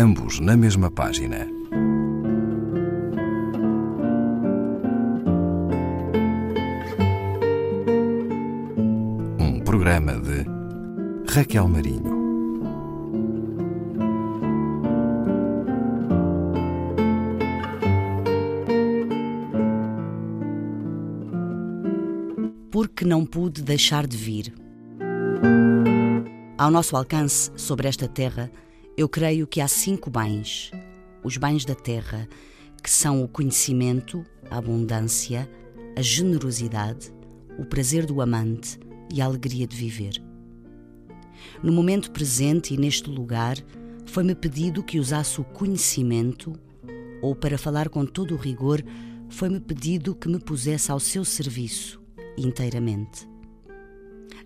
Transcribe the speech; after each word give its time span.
ambos 0.00 0.40
na 0.40 0.56
mesma 0.56 0.90
página. 0.90 1.46
Um 9.38 9.60
programa 9.60 10.14
de 10.14 10.46
Raquel 11.30 11.68
Marinho. 11.68 12.18
Porque 22.70 23.04
não 23.04 23.26
pude 23.26 23.62
deixar 23.62 24.06
de 24.06 24.16
vir. 24.16 24.54
Ao 26.56 26.70
nosso 26.70 26.96
alcance 26.96 27.50
sobre 27.54 27.86
esta 27.86 28.08
terra, 28.08 28.50
eu 29.00 29.08
creio 29.08 29.46
que 29.46 29.62
há 29.62 29.66
cinco 29.66 30.10
bens: 30.10 30.70
os 31.24 31.38
bens 31.38 31.64
da 31.64 31.74
terra, 31.74 32.28
que 32.82 32.90
são 32.90 33.24
o 33.24 33.28
conhecimento, 33.28 34.22
a 34.50 34.58
abundância, 34.58 35.50
a 35.96 36.02
generosidade, 36.02 37.10
o 37.58 37.64
prazer 37.64 38.04
do 38.04 38.20
amante 38.20 38.78
e 39.10 39.22
a 39.22 39.24
alegria 39.24 39.66
de 39.66 39.74
viver. 39.74 40.22
No 41.62 41.72
momento 41.72 42.10
presente 42.10 42.74
e 42.74 42.76
neste 42.76 43.08
lugar, 43.08 43.56
foi-me 44.04 44.34
pedido 44.34 44.82
que 44.82 45.00
usasse 45.00 45.40
o 45.40 45.44
conhecimento, 45.44 46.52
ou 47.22 47.34
para 47.34 47.56
falar 47.56 47.88
com 47.88 48.04
todo 48.04 48.34
o 48.34 48.38
rigor, 48.38 48.84
foi-me 49.30 49.60
pedido 49.60 50.14
que 50.14 50.28
me 50.28 50.38
pusesse 50.38 50.92
ao 50.92 51.00
seu 51.00 51.24
serviço 51.24 52.02
inteiramente. 52.36 53.26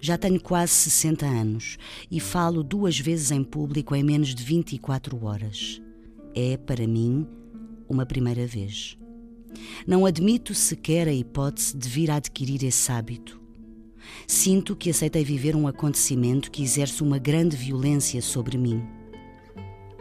Já 0.05 0.19
tenho 0.19 0.39
quase 0.39 0.71
60 0.71 1.25
anos 1.25 1.79
e 2.11 2.21
falo 2.21 2.63
duas 2.63 2.99
vezes 2.99 3.31
em 3.31 3.43
público 3.43 3.97
em 3.97 4.05
menos 4.05 4.35
de 4.35 4.45
24 4.45 5.25
horas. 5.25 5.81
É, 6.35 6.59
para 6.59 6.87
mim, 6.87 7.27
uma 7.89 8.05
primeira 8.05 8.47
vez. 8.47 8.99
Não 9.87 10.05
admito 10.05 10.53
sequer 10.53 11.09
a 11.09 11.13
hipótese 11.15 11.75
de 11.75 11.89
vir 11.89 12.11
a 12.11 12.17
adquirir 12.17 12.63
esse 12.65 12.93
hábito. 12.93 13.41
Sinto 14.27 14.77
que 14.77 14.91
aceitei 14.91 15.25
viver 15.25 15.57
um 15.57 15.67
acontecimento 15.67 16.51
que 16.51 16.63
exerce 16.63 17.03
uma 17.03 17.17
grande 17.17 17.57
violência 17.57 18.21
sobre 18.21 18.59
mim. 18.59 18.83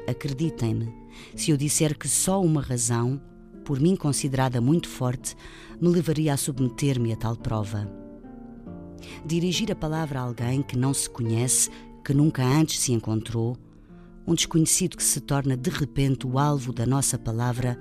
Acreditem-me, 0.06 0.94
se 1.34 1.52
eu 1.52 1.56
disser 1.56 1.98
que 1.98 2.10
só 2.10 2.42
uma 2.42 2.60
razão, 2.60 3.22
por 3.64 3.80
mim 3.80 3.96
considerada 3.96 4.60
muito 4.60 4.90
forte, 4.90 5.34
me 5.80 5.88
levaria 5.88 6.34
a 6.34 6.38
submeter-me 6.38 7.14
a 7.14 7.16
tal 7.16 7.38
prova 7.38 8.03
dirigir 9.26 9.72
a 9.72 9.76
palavra 9.76 10.20
a 10.20 10.24
alguém 10.24 10.62
que 10.62 10.78
não 10.78 10.94
se 10.94 11.10
conhece, 11.10 11.70
que 12.04 12.14
nunca 12.14 12.44
antes 12.44 12.80
se 12.80 12.92
encontrou, 12.92 13.58
um 14.26 14.34
desconhecido 14.34 14.98
que 14.98 15.04
se 15.04 15.20
torna 15.20 15.56
de 15.58 15.70
repente 15.70 16.26
o 16.26 16.40
alvo 16.40 16.72
da 16.72 16.86
nossa 16.86 17.18
palavra, 17.18 17.78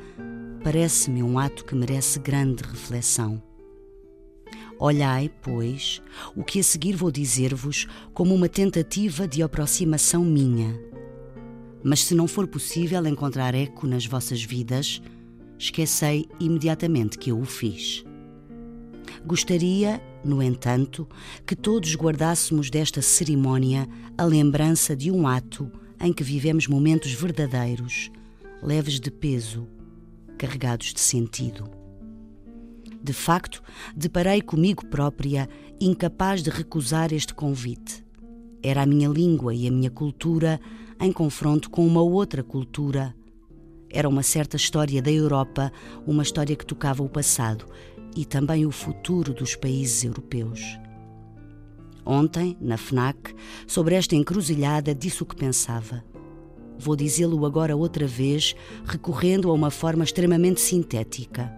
parece-me 0.63 1.23
um 1.23 1.39
ato 1.39 1.65
que 1.65 1.75
merece 1.75 2.19
grande 2.19 2.63
reflexão. 2.63 3.43
Olhai, 4.79 5.31
pois, 5.43 6.03
o 6.35 6.43
que 6.43 6.59
a 6.59 6.65
seguir 6.65 6.97
vou 6.97 7.11
dizer-vos 7.11 7.87
como 8.13 8.35
uma 8.35 8.49
tentativa 8.49 9.29
de 9.29 9.43
aproximação 9.43 10.25
minha. 10.25 10.77
Mas 11.85 12.05
se 12.05 12.15
não 12.15 12.27
for 12.27 12.49
possível 12.49 13.07
encontrar 13.07 13.55
eco 13.55 13.87
nas 13.87 14.05
vossas 14.07 14.43
vidas, 14.43 15.01
esquecei 15.57 16.29
imediatamente 16.41 17.17
que 17.17 17.31
eu 17.31 17.39
o 17.39 17.45
fiz. 17.45 18.05
Gostaria, 19.25 20.03
no 20.25 20.43
entanto, 20.43 21.09
que 21.47 21.57
todos 21.57 21.95
guardássemos 21.97 22.71
desta 22.71 23.03
cerimónia 23.03 23.89
a 24.17 24.25
lembrança 24.25 24.95
de 24.95 25.11
um 25.11 25.27
ato 25.27 25.71
em 26.01 26.13
que 26.13 26.23
vivemos 26.23 26.67
momentos 26.67 27.13
verdadeiros, 27.13 28.11
leves 28.63 29.01
de 29.01 29.11
peso, 29.11 29.67
carregados 30.39 30.93
de 30.93 31.01
sentido. 31.01 31.69
De 33.03 33.13
facto, 33.13 33.63
deparei 33.97 34.41
comigo 34.41 34.87
própria 34.87 35.49
incapaz 35.81 36.43
de 36.43 36.51
recusar 36.51 37.13
este 37.13 37.35
convite. 37.35 38.05
Era 38.63 38.83
a 38.83 38.87
minha 38.87 39.09
língua 39.09 39.53
e 39.53 39.67
a 39.67 39.73
minha 39.73 39.91
cultura 39.91 40.61
em 41.01 41.11
confronto 41.13 41.69
com 41.69 41.85
uma 41.85 42.01
outra 42.01 42.45
cultura. 42.45 43.13
Era 43.91 44.09
uma 44.09 44.23
certa 44.23 44.57
história 44.57 45.03
da 45.03 45.11
Europa, 45.11 45.73
uma 46.07 46.23
história 46.23 46.55
que 46.55 46.65
tocava 46.65 47.03
o 47.03 47.09
passado 47.09 47.67
e 48.17 48.25
também 48.25 48.67
o 48.67 48.71
futuro 48.71 49.33
dos 49.33 49.57
países 49.57 50.05
europeus. 50.05 50.61
Ontem, 52.05 52.57
na 52.61 52.77
FNAC, 52.77 53.35
sobre 53.67 53.95
esta 53.95 54.17
encruzilhada, 54.17 54.95
disse 54.95 55.23
o 55.23 55.27
que 55.27 55.37
pensava. 55.37 56.05
Vou 56.79 56.97
dizê-lo 56.97 57.47
agora 57.47 57.77
outra 57.77 58.07
vez, 58.07 58.57
recorrendo 58.85 59.49
a 59.51 59.53
uma 59.53 59.71
forma 59.71 60.03
extremamente 60.03 60.61
sintética. 60.61 61.53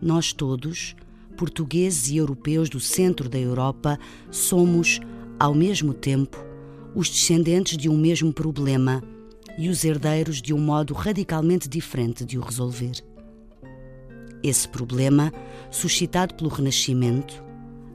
Nós 0.00 0.32
todos, 0.32 0.96
portugueses 1.36 2.08
e 2.08 2.16
europeus 2.16 2.70
do 2.70 2.80
centro 2.80 3.28
da 3.28 3.38
Europa, 3.38 3.98
somos, 4.30 4.98
ao 5.38 5.54
mesmo 5.54 5.92
tempo, 5.92 6.42
os 6.94 7.10
descendentes 7.10 7.76
de 7.76 7.90
um 7.90 7.98
mesmo 7.98 8.32
problema 8.32 9.02
e 9.58 9.68
os 9.68 9.84
herdeiros 9.84 10.40
de 10.40 10.54
um 10.54 10.58
modo 10.58 10.94
radicalmente 10.94 11.68
diferente 11.68 12.24
de 12.24 12.38
o 12.38 12.40
resolver. 12.40 13.02
Esse 14.46 14.68
problema, 14.68 15.32
suscitado 15.72 16.34
pelo 16.34 16.48
Renascimento, 16.48 17.42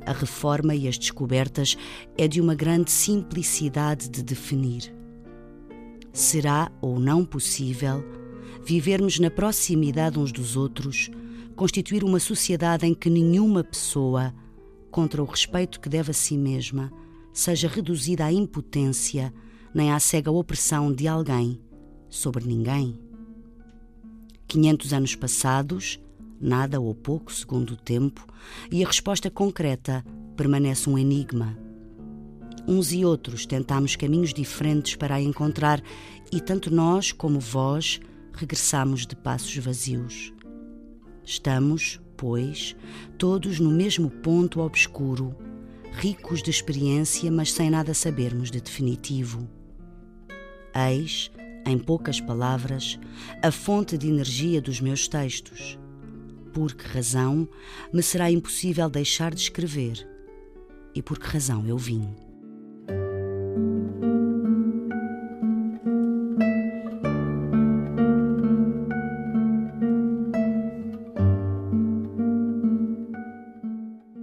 a 0.05 0.11
reforma 0.11 0.75
e 0.75 0.85
as 0.85 0.97
descobertas, 0.97 1.77
é 2.17 2.27
de 2.27 2.41
uma 2.41 2.53
grande 2.53 2.91
simplicidade 2.91 4.09
de 4.09 4.21
definir. 4.21 4.93
Será 6.11 6.69
ou 6.81 6.99
não 6.99 7.23
possível 7.23 8.03
vivermos 8.65 9.17
na 9.17 9.31
proximidade 9.31 10.19
uns 10.19 10.33
dos 10.33 10.57
outros, 10.57 11.09
constituir 11.55 12.03
uma 12.03 12.19
sociedade 12.19 12.85
em 12.85 12.93
que 12.93 13.09
nenhuma 13.09 13.63
pessoa, 13.63 14.35
contra 14.91 15.23
o 15.23 15.25
respeito 15.25 15.79
que 15.79 15.87
deve 15.87 16.11
a 16.11 16.13
si 16.13 16.37
mesma, 16.37 16.91
seja 17.31 17.69
reduzida 17.69 18.25
à 18.25 18.33
impotência 18.33 19.33
nem 19.73 19.89
à 19.89 19.97
cega 20.01 20.29
opressão 20.29 20.91
de 20.91 21.07
alguém 21.07 21.61
sobre 22.09 22.43
ninguém? 22.45 22.99
500 24.49 24.91
anos 24.91 25.15
passados, 25.15 25.97
nada 26.41 26.79
ou 26.79 26.95
pouco 26.95 27.31
segundo 27.31 27.71
o 27.71 27.77
tempo, 27.77 28.25
e 28.71 28.83
a 28.83 28.87
resposta 28.87 29.29
concreta 29.29 30.03
permanece 30.35 30.89
um 30.89 30.97
enigma. 30.97 31.57
Uns 32.67 32.91
e 32.91 33.05
outros 33.05 33.45
tentamos 33.45 33.95
caminhos 33.95 34.33
diferentes 34.33 34.95
para 34.95 35.15
a 35.15 35.21
encontrar, 35.21 35.81
e 36.31 36.39
tanto 36.39 36.73
nós 36.73 37.11
como 37.11 37.39
vós 37.39 37.99
regressamos 38.33 39.05
de 39.05 39.15
passos 39.15 39.55
vazios. 39.57 40.33
Estamos, 41.23 41.99
pois, 42.17 42.75
todos 43.17 43.59
no 43.59 43.69
mesmo 43.69 44.09
ponto 44.09 44.61
obscuro, 44.61 45.35
ricos 45.91 46.41
de 46.41 46.49
experiência, 46.49 47.29
mas 47.31 47.51
sem 47.51 47.69
nada 47.69 47.93
sabermos 47.93 48.49
de 48.49 48.61
definitivo. 48.61 49.47
Eis, 50.73 51.29
em 51.65 51.77
poucas 51.77 52.19
palavras, 52.21 52.99
a 53.43 53.51
fonte 53.51 53.97
de 53.97 54.07
energia 54.07 54.61
dos 54.61 54.79
meus 54.79 55.07
textos 55.07 55.77
por 56.51 56.73
que 56.73 56.85
razão 56.85 57.47
me 57.93 58.03
será 58.03 58.29
impossível 58.29 58.89
deixar 58.89 59.33
de 59.33 59.41
escrever 59.41 60.07
e 60.93 61.01
por 61.01 61.17
que 61.17 61.27
razão 61.27 61.65
eu 61.65 61.77
vim. 61.77 62.07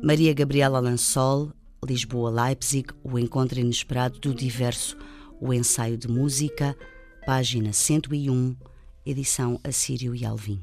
Maria 0.03 0.33
Gabriela 0.33 0.81
Lansol, 0.81 1.53
Lisboa-Leipzig, 1.85 2.89
O 3.05 3.19
Encontro 3.19 3.61
Inesperado 3.61 4.19
do 4.19 4.35
Diverso, 4.35 4.97
o 5.41 5.53
Ensaio 5.53 5.99
de 5.99 6.09
Música, 6.09 6.77
página 7.27 7.73
101, 7.75 8.57
edição 9.05 9.61
Assírio 9.63 10.15
e 10.15 10.25
Alvim 10.25 10.63